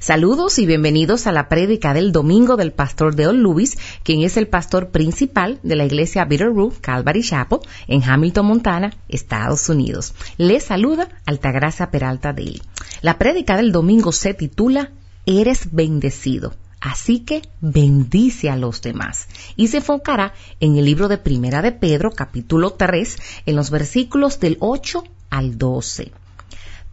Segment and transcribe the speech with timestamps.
[0.00, 4.46] Saludos y bienvenidos a la prédica del domingo del pastor Deol Lewis, quien es el
[4.46, 10.14] pastor principal de la iglesia Bitterroot Calvary Chapel en Hamilton, Montana, Estados Unidos.
[10.36, 12.62] Les saluda Altagracia Peralta Daly.
[13.02, 14.92] La prédica del domingo se titula
[15.26, 16.54] Eres bendecido.
[16.80, 19.26] Así que bendice a los demás.
[19.56, 24.38] Y se enfocará en el libro de Primera de Pedro, capítulo 3, en los versículos
[24.38, 26.12] del 8 al 12.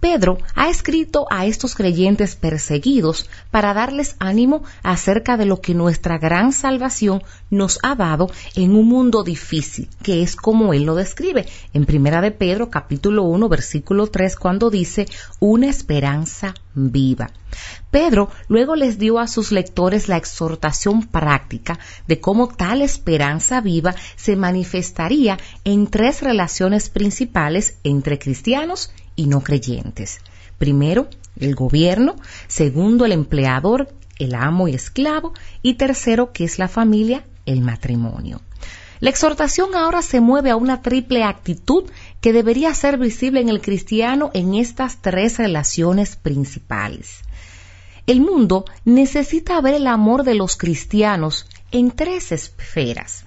[0.06, 6.20] Pedro ha escrito a estos creyentes perseguidos para darles ánimo acerca de lo que nuestra
[6.20, 11.48] gran salvación nos ha dado en un mundo difícil, que es como él lo describe
[11.74, 15.08] en Primera de Pedro capítulo 1 versículo 3 cuando dice
[15.40, 17.32] una esperanza viva.
[17.90, 23.96] Pedro luego les dio a sus lectores la exhortación práctica de cómo tal esperanza viva
[24.18, 30.20] se manifestaría en tres relaciones principales entre cristianos y no creyentes.
[30.58, 31.08] Primero,
[31.40, 32.16] el gobierno,
[32.48, 38.42] segundo, el empleador, el amo y esclavo, y tercero, que es la familia, el matrimonio.
[39.02, 41.84] La exhortación ahora se mueve a una triple actitud
[42.22, 47.20] que debería ser visible en el cristiano en estas tres relaciones principales.
[48.08, 53.26] El mundo necesita ver el amor de los cristianos en tres esferas.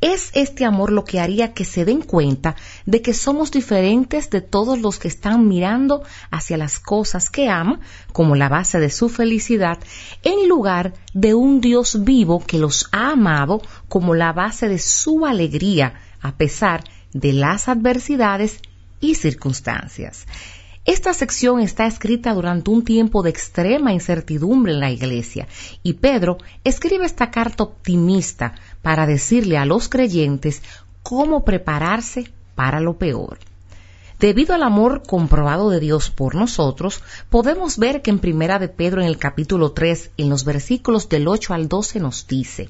[0.00, 4.42] Es este amor lo que haría que se den cuenta de que somos diferentes de
[4.42, 7.80] todos los que están mirando hacia las cosas que aman
[8.12, 9.78] como la base de su felicidad,
[10.22, 15.24] en lugar de un Dios vivo que los ha amado como la base de su
[15.24, 18.60] alegría, a pesar de las adversidades
[19.00, 20.26] y circunstancias.
[20.86, 25.48] Esta sección está escrita durante un tiempo de extrema incertidumbre en la iglesia
[25.82, 30.62] y Pedro escribe esta carta optimista para decirle a los creyentes
[31.02, 33.38] cómo prepararse para lo peor.
[34.20, 39.00] Debido al amor comprobado de Dios por nosotros, podemos ver que en Primera de Pedro
[39.00, 42.68] en el capítulo 3, en los versículos del 8 al 12 nos dice,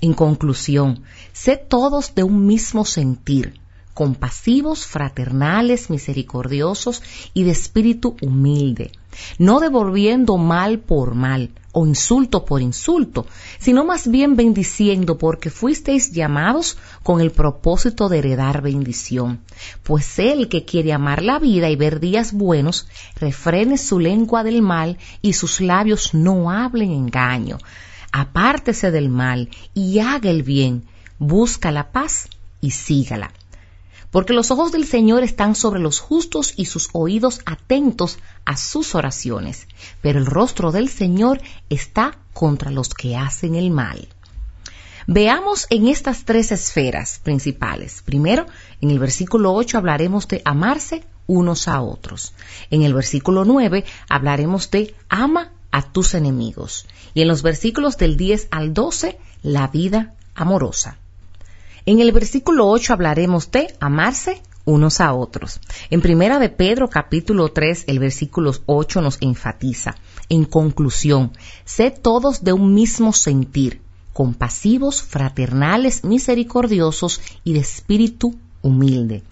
[0.00, 1.02] en conclusión,
[1.34, 3.60] sé todos de un mismo sentir,
[3.98, 7.02] compasivos, fraternales, misericordiosos
[7.34, 8.92] y de espíritu humilde,
[9.40, 13.26] no devolviendo mal por mal o insulto por insulto,
[13.58, 19.40] sino más bien bendiciendo porque fuisteis llamados con el propósito de heredar bendición.
[19.82, 22.86] Pues el que quiere amar la vida y ver días buenos,
[23.16, 27.58] refrene su lengua del mal y sus labios no hablen engaño.
[28.12, 30.84] Apártese del mal y haga el bien,
[31.18, 32.28] busca la paz
[32.60, 33.32] y sígala
[34.10, 38.94] porque los ojos del Señor están sobre los justos y sus oídos atentos a sus
[38.94, 39.66] oraciones,
[40.00, 44.08] pero el rostro del Señor está contra los que hacen el mal.
[45.06, 48.02] Veamos en estas tres esferas principales.
[48.04, 48.46] Primero,
[48.82, 52.34] en el versículo 8 hablaremos de amarse unos a otros.
[52.70, 56.86] En el versículo 9 hablaremos de ama a tus enemigos.
[57.14, 60.98] Y en los versículos del 10 al 12, la vida amorosa.
[61.90, 65.58] En el versículo 8 hablaremos de amarse unos a otros.
[65.88, 69.94] En primera de Pedro capítulo 3, el versículo 8 nos enfatiza.
[70.28, 71.32] En conclusión,
[71.64, 73.80] sé todos de un mismo sentir,
[74.12, 79.22] compasivos, fraternales, misericordiosos y de espíritu humilde.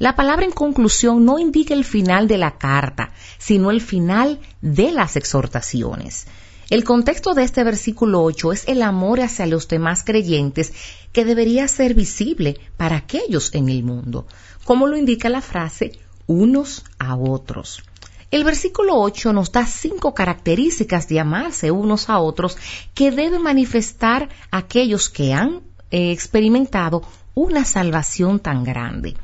[0.00, 4.90] La palabra en conclusión no indica el final de la carta, sino el final de
[4.90, 6.26] las exhortaciones.
[6.72, 10.72] El contexto de este versículo 8 es el amor hacia los demás creyentes
[11.12, 14.26] que debería ser visible para aquellos en el mundo,
[14.64, 15.92] como lo indica la frase
[16.26, 17.82] unos a otros.
[18.30, 22.56] El versículo 8 nos da cinco características de amarse unos a otros
[22.94, 25.60] que deben manifestar aquellos que han
[25.90, 27.02] eh, experimentado
[27.34, 29.14] una salvación tan grande.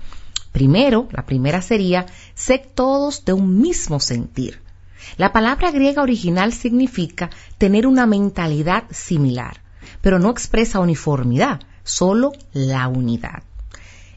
[0.52, 2.04] Primero, la primera sería,
[2.34, 4.67] sé todos de un mismo sentir.
[5.16, 9.62] La palabra griega original significa tener una mentalidad similar,
[10.00, 13.42] pero no expresa uniformidad, solo la unidad.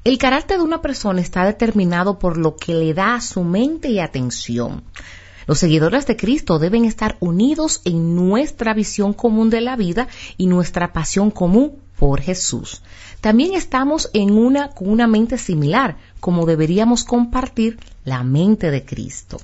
[0.03, 3.89] El carácter de una persona está determinado por lo que le da a su mente
[3.89, 4.83] y atención.
[5.47, 10.07] Los seguidores de Cristo deben estar unidos en nuestra visión común de la vida
[10.37, 12.81] y nuestra pasión común por Jesús.
[13.21, 19.39] También estamos en una con una mente similar, como deberíamos compartir la mente de Cristo.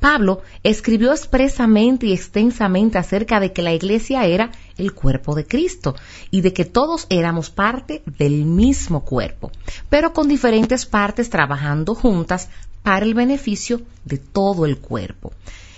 [0.00, 5.96] Pablo escribió expresamente y extensamente acerca de que la iglesia era el cuerpo de Cristo
[6.30, 9.50] y de que todos éramos parte del mismo cuerpo,
[9.88, 12.48] pero con diferentes partes trabajando juntas
[12.82, 15.32] para el beneficio de todo el cuerpo.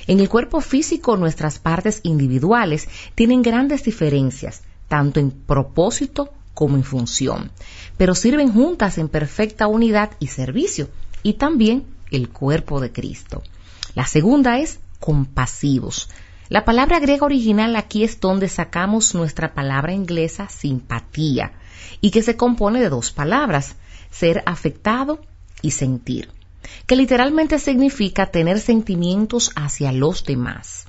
[0.06, 6.84] En el cuerpo físico nuestras partes individuales tienen grandes diferencias, tanto en propósito como en
[6.84, 7.50] función,
[7.96, 10.88] pero sirven juntas en perfecta unidad y servicio,
[11.22, 13.42] y también el cuerpo de Cristo.
[13.94, 16.08] La segunda es compasivos.
[16.48, 21.52] La palabra griega original aquí es donde sacamos nuestra palabra inglesa simpatía
[22.00, 23.76] y que se compone de dos palabras,
[24.10, 25.20] ser afectado
[25.62, 26.28] y sentir,
[26.86, 30.86] que literalmente significa tener sentimientos hacia los demás.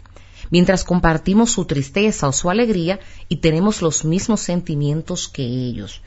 [0.49, 2.99] Mientras compartimos su tristeza o su alegría
[3.29, 6.01] y tenemos los mismos sentimientos que ellos.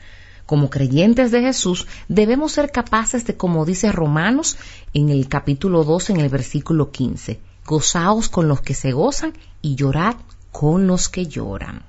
[0.45, 4.57] Como creyentes de Jesús debemos ser capaces de, como dice Romanos
[4.93, 9.33] en el capítulo 2, en el versículo 15, gozaos con los que se gozan
[9.63, 10.15] y llorad
[10.51, 11.83] con los que lloran.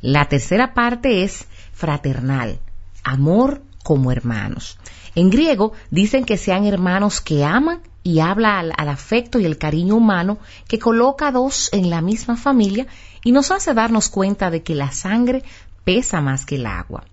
[0.00, 2.58] La tercera parte es fraternal,
[3.04, 4.78] amor como hermanos.
[5.14, 9.58] En griego dicen que sean hermanos que aman y habla al, al, afecto y el
[9.58, 12.88] cariño humano que coloca a dos en la misma familia
[13.22, 15.44] y nos hace darnos cuenta de que la sangre
[15.84, 17.04] pesa más que el agua.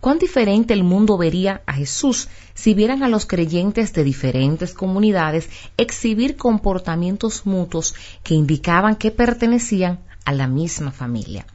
[0.00, 5.50] Cuán diferente el mundo vería a Jesús si vieran a los creyentes de diferentes comunidades
[5.76, 11.46] exhibir comportamientos mutuos que indicaban que pertenecían a la misma familia.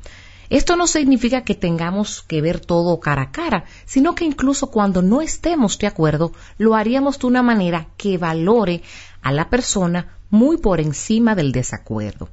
[0.50, 5.01] Esto no significa que tengamos que ver todo cara a cara, sino que incluso cuando
[5.01, 8.84] no estemos de acuerdo, lo haríamos de una manera que valore
[9.22, 12.30] a la persona muy por encima del desacuerdo.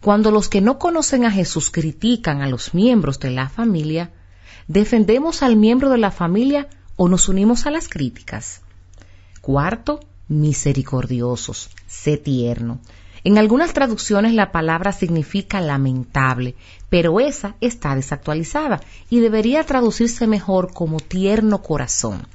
[0.00, 4.12] Cuando los que no conocen a Jesús critican a los miembros de la familia,
[4.68, 6.66] ¿Defendemos al miembro de la familia
[6.96, 8.62] o nos unimos a las críticas?
[9.40, 12.80] Cuarto, misericordiosos, sé tierno.
[13.22, 16.56] En algunas traducciones la palabra significa lamentable,
[16.88, 22.26] pero esa está desactualizada y debería traducirse mejor como tierno corazón.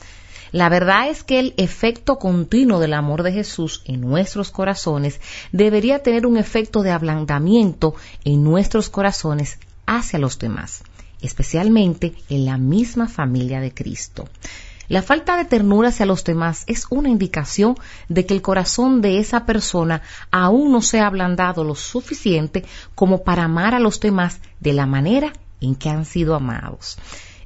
[0.53, 5.19] La verdad es que el efecto continuo del amor de Jesús en nuestros corazones
[5.51, 7.93] debería tener un efecto de ablandamiento
[8.23, 10.83] en nuestros corazones hacia los demás
[11.21, 14.27] especialmente en la misma familia de Cristo.
[14.91, 17.75] La falta de ternura hacia los demás es una indicación
[18.09, 20.01] de que el corazón de esa persona
[20.31, 24.85] aún no se ha ablandado lo suficiente como para amar a los demás de la
[24.85, 25.31] manera
[25.61, 26.97] en que han sido amados.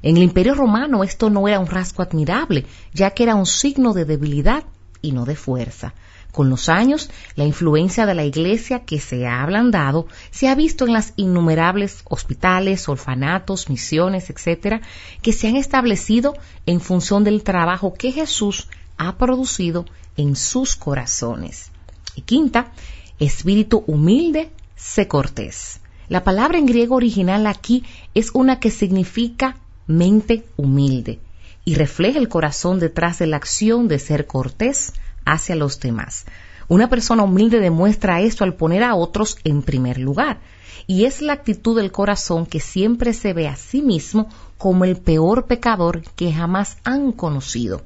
[0.02, 3.92] En el Imperio Romano esto no era un rasgo admirable, ya que era un signo
[3.92, 4.64] de debilidad
[5.00, 5.94] y no de fuerza.
[6.36, 10.84] Con los años, la influencia de la Iglesia que se ha ablandado se ha visto
[10.84, 14.82] en las innumerables hospitales, orfanatos, misiones, etcétera,
[15.22, 16.34] que se han establecido
[16.66, 18.68] en función del trabajo que Jesús
[18.98, 19.86] ha producido
[20.18, 21.70] en sus corazones.
[22.14, 22.70] Y quinta,
[23.18, 25.80] espíritu humilde, sé cortés.
[26.10, 27.82] La palabra en griego original aquí
[28.12, 29.56] es una que significa
[29.86, 31.18] mente humilde
[31.64, 34.92] y refleja el corazón detrás de la acción de ser cortés,
[35.26, 36.24] hacia los demás.
[36.68, 40.40] Una persona humilde demuestra esto al poner a otros en primer lugar.
[40.86, 44.96] Y es la actitud del corazón que siempre se ve a sí mismo como el
[44.96, 47.82] peor pecador que jamás han conocido.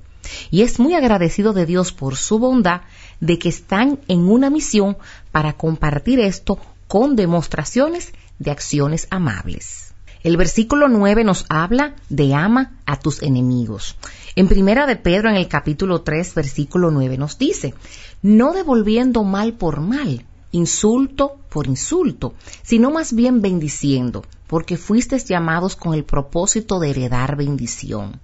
[0.51, 2.83] Y es muy agradecido de Dios por su bondad
[3.21, 4.97] de que están en una misión
[5.33, 6.59] para compartir esto
[6.89, 9.90] con demostraciones de acciones amables.
[10.23, 13.97] El versículo 9 nos habla de ama a tus enemigos.
[14.37, 17.75] En primera de Pedro, en el capítulo 3, versículo 9 nos dice,
[18.21, 25.75] no devolviendo mal por mal, insulto por insulto, sino más bien bendiciendo, porque fuisteis llamados
[25.75, 28.21] con el propósito de heredar bendición.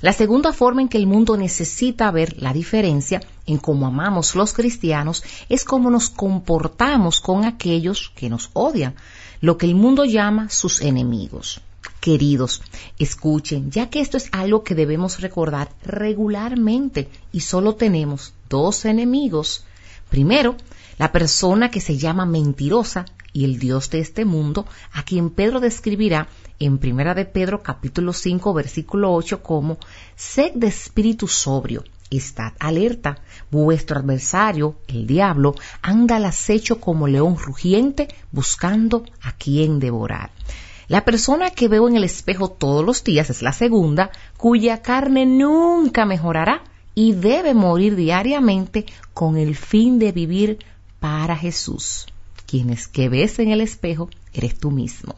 [0.00, 4.54] La segunda forma en que el mundo necesita ver la diferencia en cómo amamos los
[4.54, 8.94] cristianos es cómo nos comportamos con aquellos que nos odian,
[9.40, 11.60] lo que el mundo llama sus enemigos.
[12.00, 12.62] Queridos,
[12.98, 19.64] escuchen, ya que esto es algo que debemos recordar regularmente y solo tenemos dos enemigos.
[20.08, 20.56] Primero,
[20.98, 25.60] la persona que se llama mentirosa y el Dios de este mundo, a quien Pedro
[25.60, 26.28] describirá
[26.58, 29.78] en Primera de Pedro capítulo 5 versículo 8 como
[30.16, 33.18] sed de espíritu sobrio, estad alerta,
[33.50, 40.30] vuestro adversario, el diablo, anda al acecho como león rugiente buscando a quien devorar.
[40.88, 45.24] La persona que veo en el espejo todos los días es la segunda, cuya carne
[45.24, 46.64] nunca mejorará
[46.96, 50.58] y debe morir diariamente con el fin de vivir
[50.98, 52.06] para Jesús.
[52.46, 55.14] Quienes que ves en el espejo eres tú mismo.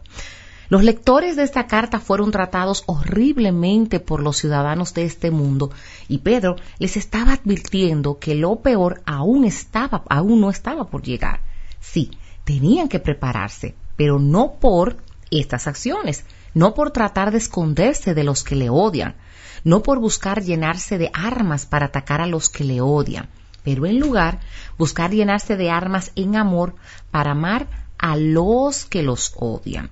[0.72, 5.70] Los lectores de esta carta fueron tratados horriblemente por los ciudadanos de este mundo
[6.08, 11.42] y Pedro les estaba advirtiendo que lo peor aún estaba, aún no estaba por llegar.
[11.78, 12.12] Sí,
[12.44, 14.96] tenían que prepararse, pero no por
[15.30, 16.24] estas acciones,
[16.54, 19.16] no por tratar de esconderse de los que le odian,
[19.64, 23.28] no por buscar llenarse de armas para atacar a los que le odian,
[23.62, 24.40] pero en lugar
[24.78, 26.76] buscar llenarse de armas en amor
[27.10, 29.90] para amar a los que los odian.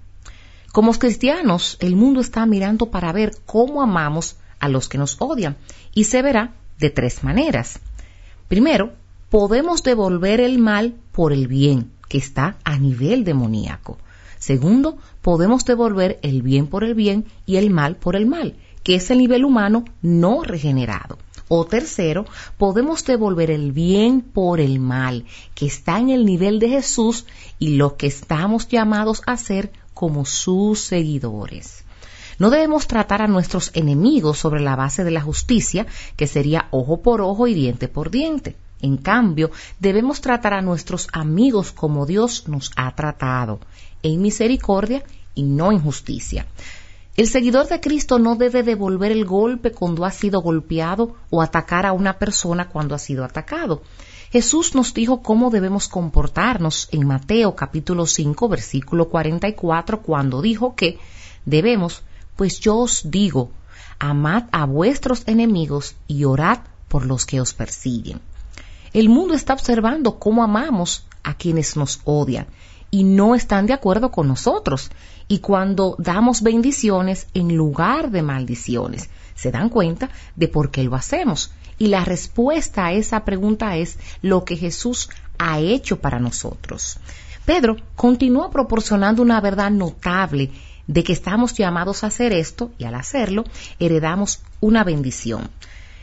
[0.73, 5.57] Como cristianos, el mundo está mirando para ver cómo amamos a los que nos odian
[5.95, 7.81] y se verá de tres maneras.
[8.47, 8.93] Primero,
[9.31, 13.99] podemos devolver el mal por el bien, que está a nivel demoníaco.
[14.39, 18.95] Segundo, podemos devolver el bien por el bien y el mal por el mal, que
[18.95, 21.19] es el nivel humano no regenerado.
[21.49, 22.27] O tercero,
[22.59, 25.25] podemos devolver el bien por el mal,
[25.57, 27.27] que está en el nivel de Jesús
[27.59, 31.85] y lo que estamos llamados a hacer como sus seguidores.
[32.39, 37.03] No debemos tratar a nuestros enemigos sobre la base de la justicia, que sería ojo
[37.03, 38.57] por ojo y diente por diente.
[38.81, 43.61] En cambio, debemos tratar a nuestros amigos como Dios nos ha tratado,
[44.03, 45.05] en misericordia
[45.35, 46.47] y no en justicia.
[47.15, 51.85] El seguidor de Cristo no debe devolver el golpe cuando ha sido golpeado o atacar
[51.85, 53.83] a una persona cuando ha sido atacado.
[54.31, 61.01] Jesús nos dijo cómo debemos comportarnos en Mateo capítulo 5 versículo 44 cuando dijo que
[61.45, 62.03] debemos,
[62.37, 63.51] pues yo os digo,
[63.99, 68.21] amad a vuestros enemigos y orad por los que os persiguen.
[68.93, 72.47] El mundo está observando cómo amamos a quienes nos odian
[72.93, 74.91] y no están de acuerdo con nosotros.
[75.27, 80.95] Y cuando damos bendiciones en lugar de maldiciones, se dan cuenta de por qué lo
[80.95, 81.53] hacemos.
[81.81, 85.09] Y la respuesta a esa pregunta es lo que Jesús
[85.39, 86.99] ha hecho para nosotros.
[87.47, 90.51] Pedro continúa proporcionando una verdad notable
[90.87, 93.45] de que estamos llamados a hacer esto y al hacerlo
[93.79, 95.49] heredamos una bendición.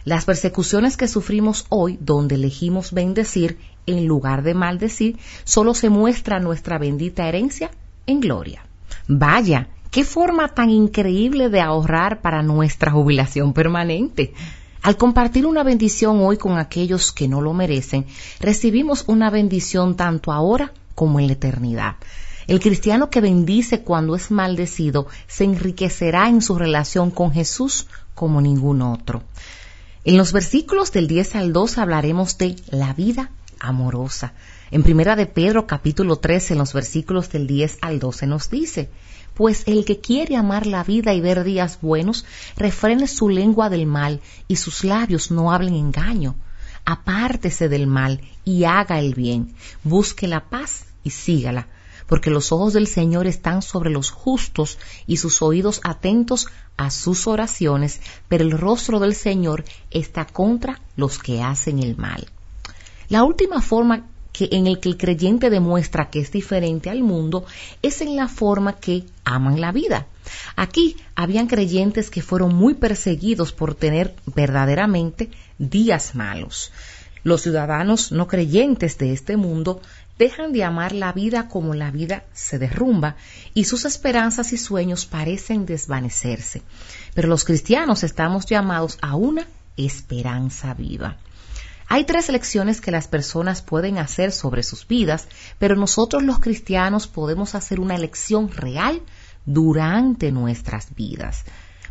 [0.04, 6.40] Las persecuciones que sufrimos hoy, donde elegimos bendecir en lugar de maldecir, solo se muestra
[6.40, 7.70] nuestra bendita herencia
[8.08, 8.66] en gloria.
[9.08, 14.34] Vaya, qué forma tan increíble de ahorrar para nuestra jubilación permanente.
[14.88, 18.06] Al compartir una bendición hoy con aquellos que no lo merecen,
[18.40, 21.98] recibimos una bendición tanto ahora como en la eternidad.
[22.48, 28.40] El cristiano que bendice cuando es maldecido se enriquecerá en su relación con Jesús como
[28.40, 29.24] ningún otro.
[30.06, 34.36] En los versículos del 10 al 12 hablaremos de la vida amorosa.
[34.72, 38.90] En primera de Pedro capítulo 13 en los versículos del 10 al 12 nos dice,
[39.38, 42.26] pues el que quiere amar la vida y ver días buenos,
[42.56, 46.36] refrene su lengua del mal y sus labios no hablen engaño.
[46.86, 49.54] Apártese del mal y haga el bien,
[49.84, 51.68] busque la paz y sígala,
[52.08, 57.28] porque los ojos del Señor están sobre los justos y sus oídos atentos a sus
[57.28, 62.28] oraciones, pero el rostro del Señor está contra los que hacen el mal.
[63.08, 67.46] La última forma que en el que el creyente demuestra que es diferente al mundo
[67.82, 70.06] es en la forma que aman la vida.
[70.56, 76.72] Aquí habían creyentes que fueron muy perseguidos por tener verdaderamente días malos.
[77.24, 79.82] Los ciudadanos no creyentes de este mundo
[80.20, 83.16] dejan de amar la vida como la vida se derrumba
[83.56, 86.62] y sus esperanzas y sueños parecen desvanecerse.
[87.16, 91.18] Pero los cristianos estamos llamados a una esperanza viva.
[91.90, 97.08] Hay tres lecciones que las personas pueden hacer sobre sus vidas, pero nosotros los cristianos
[97.08, 99.02] podemos hacer una elección real
[99.46, 101.46] durante nuestras vidas.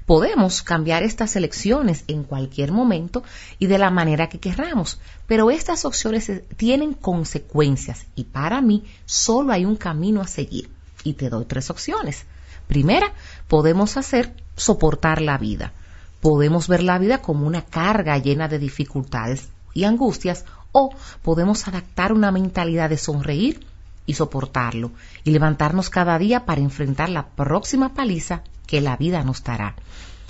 [0.05, 3.25] Podemos cambiar estas elecciones en cualquier momento
[3.59, 9.53] y de la manera que querramos, pero estas opciones tienen consecuencias y para mí solo
[9.53, 10.69] hay un camino a seguir.
[11.05, 12.27] Y te doy tres opciones.
[12.69, 13.15] Primera,
[13.49, 15.73] podemos hacer soportar la vida.
[16.21, 20.91] Podemos ver la vida como una carga llena de dificultades y angustias o
[21.23, 23.67] podemos adaptar una mentalidad de sonreír
[24.07, 24.93] y soportarlo
[25.23, 29.77] y levantarnos cada día para enfrentar la próxima paliza que la vida nos dará.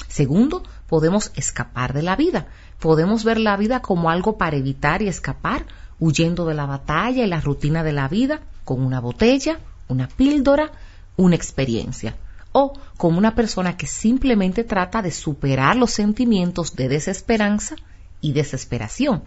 [0.08, 2.48] Segundo, podemos escapar de la vida.
[2.80, 5.66] Podemos ver la vida como algo para evitar y escapar,
[6.00, 10.72] huyendo de la batalla y la rutina de la vida, con una botella, una píldora,
[11.16, 12.16] una experiencia.
[12.50, 17.76] O como una persona que simplemente trata de superar los sentimientos de desesperanza
[18.20, 19.22] y desesperación.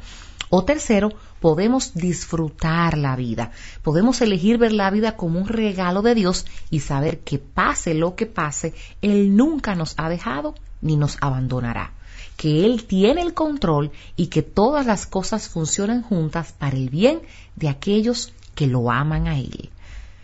[0.49, 3.51] O tercero, podemos disfrutar la vida.
[3.83, 8.15] Podemos elegir ver la vida como un regalo de Dios y saber que pase lo
[8.15, 11.93] que pase, Él nunca nos ha dejado ni nos abandonará.
[12.35, 17.21] Que Él tiene el control y que todas las cosas funcionan juntas para el bien
[17.55, 19.69] de aquellos que lo aman a Él.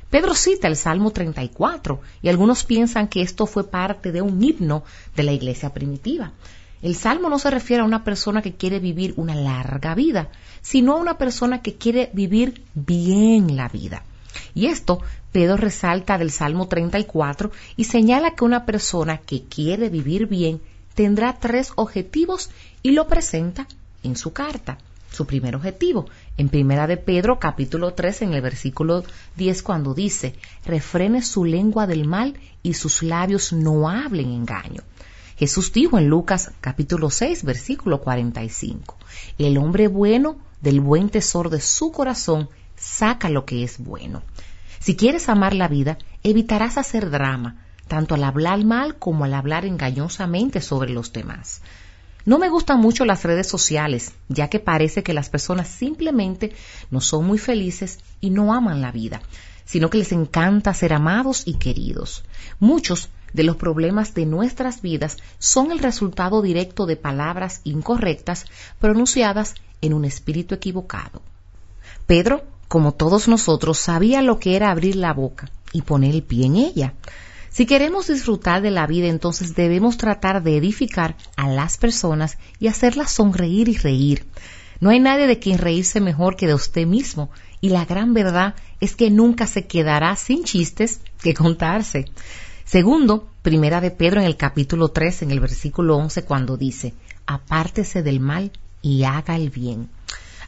[0.09, 4.83] Pedro cita el Salmo 34 y algunos piensan que esto fue parte de un himno
[5.15, 6.31] de la iglesia primitiva.
[6.85, 10.29] El salmo no se refiere a una persona que quiere vivir una larga vida,
[10.61, 14.03] sino a una persona que quiere vivir bien la vida.
[14.53, 15.01] Y esto
[15.31, 20.61] Pedro resalta del Salmo 34 y señala que una persona que quiere vivir bien
[20.93, 22.51] tendrá tres objetivos
[22.83, 23.67] y lo presenta
[24.03, 24.77] en su carta.
[25.11, 26.05] Su primer objetivo,
[26.37, 29.03] en primera de Pedro capítulo 3 en el versículo
[29.37, 34.83] 10 cuando dice, refrene su lengua del mal y sus labios no hablen engaño.
[35.37, 38.97] Jesús dijo en Lucas capítulo 6 versículo 45,
[39.37, 44.23] el hombre bueno del buen tesoro de su corazón saca lo que es bueno.
[44.79, 49.65] Si quieres amar la vida, evitarás hacer drama, tanto al hablar mal como al hablar
[49.65, 51.61] engañosamente sobre los demás.
[52.23, 56.53] No me gustan mucho las redes sociales, ya que parece que las personas simplemente
[56.89, 59.21] no son muy felices y no aman la vida,
[59.65, 62.23] sino que les encanta ser amados y queridos.
[62.59, 68.45] Muchos de los problemas de nuestras vidas son el resultado directo de palabras incorrectas
[68.79, 71.21] pronunciadas en un espíritu equivocado.
[72.07, 76.45] Pedro, como todos nosotros, sabía lo que era abrir la boca y poner el pie
[76.45, 76.93] en ella.
[77.49, 82.67] Si queremos disfrutar de la vida, entonces debemos tratar de edificar a las personas y
[82.67, 84.25] hacerlas sonreír y reír.
[84.79, 87.29] No hay nadie de quien reírse mejor que de usted mismo,
[87.61, 92.05] y la gran verdad es que nunca se quedará sin chistes que contarse.
[92.65, 96.95] Segundo, primera de Pedro en el capítulo 3, en el versículo 11, cuando dice,
[97.27, 99.89] apártese del mal y haga el bien.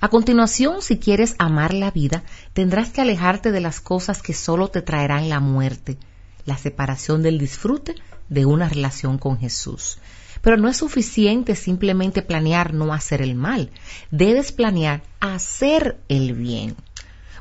[0.01, 4.69] A continuación, si quieres amar la vida, tendrás que alejarte de las cosas que solo
[4.69, 5.99] te traerán la muerte,
[6.45, 7.93] la separación del disfrute
[8.29, 9.99] de una relación con Jesús.
[10.41, 13.69] Pero no es suficiente simplemente planear no hacer el mal,
[14.09, 16.75] debes planear hacer el bien.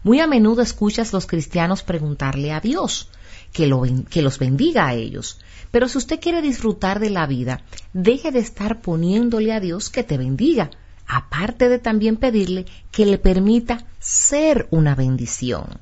[0.03, 3.11] Muy a menudo escuchas los cristianos preguntarle a Dios,
[3.57, 5.39] que, los bendiga a ellos.
[5.71, 7.63] Pero si usted quiere disfrutar de la vida,
[7.95, 10.71] deje de estar poniéndole a Dios que te bendiga,
[11.07, 15.81] aparte de también pedirle que le permita ser una bendición.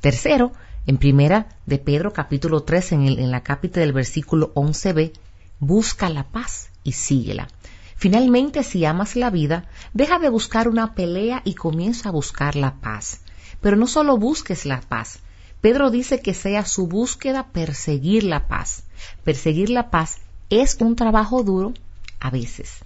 [0.00, 0.52] Tercero,
[0.86, 5.12] en primera de Pedro capítulo 3, en, en la cápita del versículo 11b,
[5.60, 7.48] busca la paz y síguela.
[7.94, 12.80] Finalmente, si amas la vida, deja de buscar una pelea y comienza a buscar la
[12.80, 13.20] paz.
[13.60, 15.20] Pero no solo busques la paz,
[15.60, 18.84] Pedro dice que sea su búsqueda perseguir la paz.
[19.24, 21.74] Perseguir la paz es un trabajo duro
[22.18, 22.78] a veces.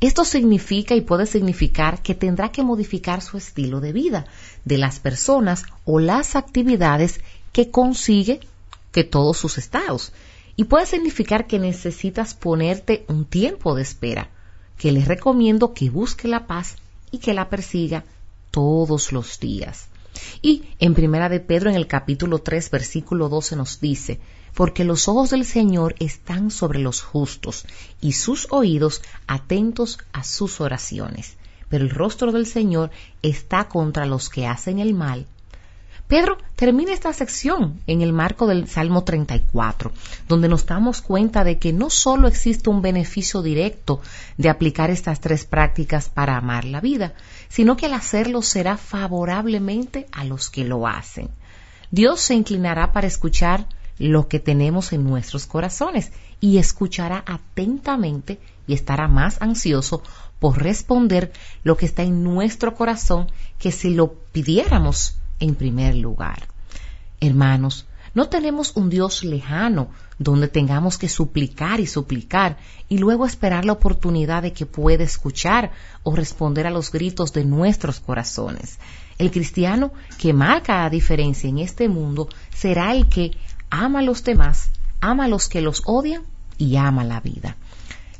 [0.00, 4.26] Esto significa y puede significar que tendrá que modificar su estilo de vida,
[4.64, 7.20] de las personas o las actividades
[7.52, 8.40] que consigue
[8.90, 10.12] que todos sus estados.
[10.56, 14.28] Y puede significar que necesitas ponerte un tiempo de espera,
[14.76, 16.76] que les recomiendo que busque la paz
[17.10, 18.04] y que la persiga
[18.50, 19.86] todos los días.
[20.40, 24.20] Y en Primera de Pedro, en el capítulo 3, versículo 12, nos dice,
[24.54, 27.64] porque los ojos del Señor están sobre los justos
[28.00, 31.36] y sus oídos atentos a sus oraciones.
[31.68, 32.90] Pero el rostro del Señor
[33.22, 35.26] está contra los que hacen el mal
[36.12, 39.92] Pedro termina esta sección en el marco del Salmo 34,
[40.28, 44.02] donde nos damos cuenta de que no solo existe un beneficio directo
[44.36, 47.14] de aplicar estas tres prácticas para amar la vida,
[47.52, 51.28] sino que al hacerlo será favorablemente a los que lo hacen.
[51.90, 53.66] Dios se inclinará para escuchar
[53.98, 60.02] lo que tenemos en nuestros corazones y escuchará atentamente y estará más ansioso
[60.38, 61.30] por responder
[61.62, 66.48] lo que está en nuestro corazón que si lo pidiéramos en primer lugar.
[67.20, 73.64] Hermanos, no tenemos un Dios lejano donde tengamos que suplicar y suplicar y luego esperar
[73.64, 75.72] la oportunidad de que pueda escuchar
[76.02, 78.78] o responder a los gritos de nuestros corazones.
[79.18, 83.32] El cristiano que marca la diferencia en este mundo será el que
[83.70, 84.70] ama a los demás,
[85.00, 86.24] ama a los que los odian
[86.58, 87.56] y ama la vida.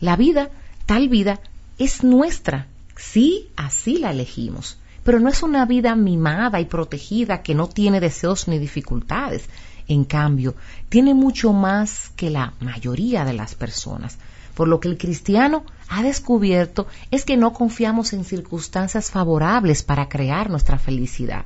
[0.00, 0.50] La vida,
[0.87, 1.40] tal vida,
[1.78, 7.55] es nuestra, si así la elegimos pero no es una vida mimada y protegida que
[7.55, 9.48] no tiene deseos ni dificultades.
[9.92, 10.55] En cambio,
[10.88, 14.16] tiene mucho más que la mayoría de las personas.
[14.55, 20.09] Por lo que el cristiano ha descubierto es que no confiamos en circunstancias favorables para
[20.09, 21.44] crear nuestra felicidad.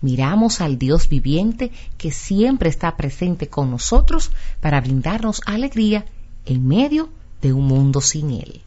[0.00, 6.06] Miramos al Dios viviente que siempre está presente con nosotros para brindarnos alegría
[6.44, 7.08] en medio
[7.40, 8.62] de un mundo sin Él.